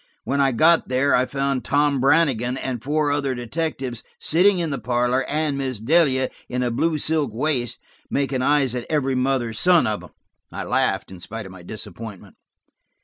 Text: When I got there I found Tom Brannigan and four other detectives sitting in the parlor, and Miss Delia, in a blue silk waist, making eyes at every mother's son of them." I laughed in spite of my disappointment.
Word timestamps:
When 0.23 0.41
I 0.41 0.51
got 0.51 0.87
there 0.87 1.13
I 1.15 1.27
found 1.27 1.63
Tom 1.63 1.99
Brannigan 1.99 2.57
and 2.57 2.81
four 2.83 3.11
other 3.11 3.35
detectives 3.35 4.01
sitting 4.19 4.57
in 4.57 4.71
the 4.71 4.79
parlor, 4.79 5.23
and 5.27 5.59
Miss 5.59 5.79
Delia, 5.79 6.31
in 6.49 6.63
a 6.63 6.71
blue 6.71 6.97
silk 6.97 7.29
waist, 7.31 7.77
making 8.09 8.41
eyes 8.41 8.73
at 8.73 8.87
every 8.89 9.13
mother's 9.13 9.59
son 9.59 9.85
of 9.85 9.99
them." 10.01 10.09
I 10.51 10.63
laughed 10.63 11.11
in 11.11 11.19
spite 11.19 11.45
of 11.45 11.51
my 11.51 11.61
disappointment. 11.61 12.35